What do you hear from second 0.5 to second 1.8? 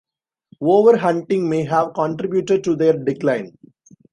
Over-hunting may